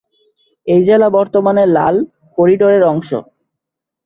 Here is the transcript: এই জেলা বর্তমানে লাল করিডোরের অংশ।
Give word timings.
এই 0.67 0.81
জেলা 0.87 1.07
বর্তমানে 1.17 1.63
লাল 1.75 1.95
করিডোরের 2.37 2.83
অংশ। 2.83 3.09